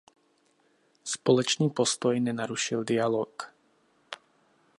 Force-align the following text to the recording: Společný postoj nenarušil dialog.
Společný 1.03 1.69
postoj 1.69 2.19
nenarušil 2.19 2.83
dialog. 2.83 3.53